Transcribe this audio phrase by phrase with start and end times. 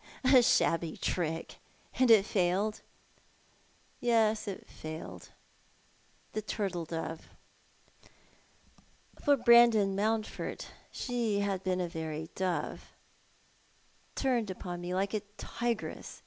[0.24, 1.58] "A shabby trick—
[1.98, 2.82] and it failed
[4.00, 5.30] '?""Yes, it failed—
[6.34, 7.30] the turtle dove—
[9.24, 12.92] for Brandon Mountford she had been a very dove—
[14.14, 16.22] turned upon me like a tigress.